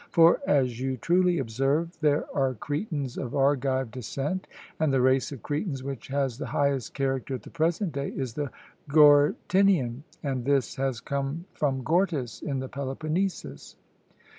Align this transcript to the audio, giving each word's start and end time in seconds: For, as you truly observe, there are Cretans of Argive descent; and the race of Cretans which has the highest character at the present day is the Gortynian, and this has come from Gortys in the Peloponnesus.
For, 0.09 0.39
as 0.47 0.79
you 0.79 0.97
truly 0.97 1.37
observe, 1.37 1.95
there 1.99 2.25
are 2.33 2.55
Cretans 2.55 3.19
of 3.19 3.35
Argive 3.35 3.91
descent; 3.91 4.47
and 4.79 4.91
the 4.91 4.99
race 4.99 5.31
of 5.31 5.43
Cretans 5.43 5.83
which 5.83 6.07
has 6.07 6.39
the 6.39 6.47
highest 6.47 6.95
character 6.95 7.35
at 7.35 7.43
the 7.43 7.51
present 7.51 7.91
day 7.93 8.09
is 8.09 8.33
the 8.33 8.49
Gortynian, 8.89 10.01
and 10.23 10.43
this 10.43 10.77
has 10.77 11.01
come 11.01 11.45
from 11.53 11.83
Gortys 11.83 12.41
in 12.41 12.57
the 12.61 12.67
Peloponnesus. 12.67 13.75